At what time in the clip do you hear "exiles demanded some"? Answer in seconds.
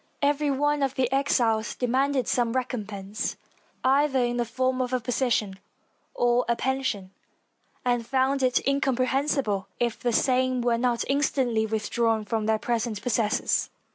1.13-2.53